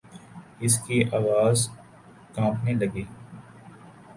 اس 0.59 0.77
کی 0.85 0.97
آواز 1.13 1.57
کانپنے 2.35 2.73
لگی۔ 2.73 3.03